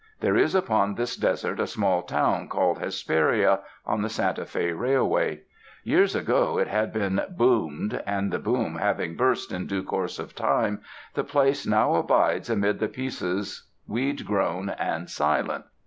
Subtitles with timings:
[0.19, 5.41] There is upon this desert a small town called Hesperia, on the Santa Fc Railway.
[5.83, 10.33] Years ago it bad been "boomed," and the boom having burst in due course of
[10.33, 10.81] time,
[11.13, 15.65] the place now abides amid the pieces, weed grown and silent.